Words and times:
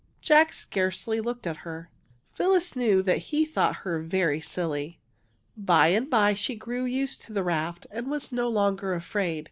Jack 0.19 0.51
scarcely 0.51 1.21
looked 1.21 1.45
at 1.45 1.57
her. 1.57 1.91
Phyllis 2.31 2.75
knew 2.75 3.03
that 3.03 3.19
he 3.29 3.45
thought 3.45 3.75
her 3.85 3.99
very 4.01 4.41
silly. 4.41 4.99
By 5.55 5.89
and 5.89 6.09
bye 6.09 6.33
she 6.33 6.55
grew 6.55 6.85
used 6.85 7.21
to 7.21 7.33
the 7.33 7.43
raft, 7.43 7.85
and 7.91 8.09
was 8.09 8.31
no 8.31 8.47
longer 8.49 8.95
afraid. 8.95 9.39